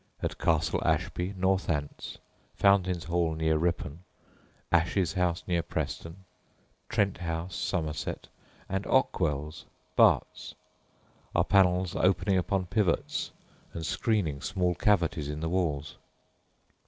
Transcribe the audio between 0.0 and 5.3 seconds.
At Castle Ashby, Northants; Fountains Hall, near Ripon; Ashes